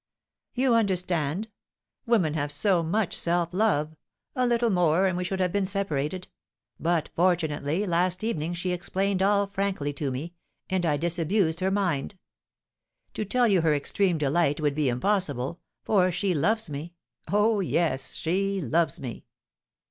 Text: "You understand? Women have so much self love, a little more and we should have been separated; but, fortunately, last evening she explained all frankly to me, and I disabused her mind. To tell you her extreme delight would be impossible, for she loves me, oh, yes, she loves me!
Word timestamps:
"You 0.55 0.73
understand? 0.73 1.47
Women 2.07 2.33
have 2.33 2.51
so 2.51 2.81
much 2.81 3.15
self 3.15 3.53
love, 3.53 3.95
a 4.35 4.47
little 4.47 4.71
more 4.71 5.05
and 5.05 5.15
we 5.15 5.23
should 5.23 5.39
have 5.39 5.51
been 5.51 5.67
separated; 5.67 6.27
but, 6.79 7.09
fortunately, 7.15 7.85
last 7.85 8.23
evening 8.23 8.55
she 8.55 8.71
explained 8.71 9.21
all 9.21 9.45
frankly 9.45 9.93
to 9.93 10.09
me, 10.09 10.33
and 10.71 10.87
I 10.87 10.97
disabused 10.97 11.59
her 11.59 11.69
mind. 11.69 12.17
To 13.13 13.23
tell 13.23 13.47
you 13.47 13.61
her 13.61 13.75
extreme 13.75 14.17
delight 14.17 14.59
would 14.59 14.73
be 14.73 14.89
impossible, 14.89 15.59
for 15.83 16.11
she 16.11 16.33
loves 16.33 16.67
me, 16.67 16.95
oh, 17.31 17.59
yes, 17.59 18.15
she 18.15 18.59
loves 18.59 18.99
me! 18.99 19.27